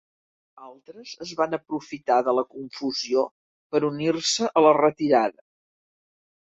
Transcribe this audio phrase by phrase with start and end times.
[0.67, 3.29] Altres es van aprofitar de la confusió
[3.75, 5.45] per unir-se a la retirada.